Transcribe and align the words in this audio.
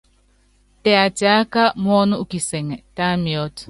Tɛ 0.83 0.91
atiáka 1.05 1.63
muɔ́nu 1.83 2.15
u 2.23 2.25
kisɛŋɛ, 2.31 2.75
tá 2.95 3.05
miɔ́t. 3.23 3.57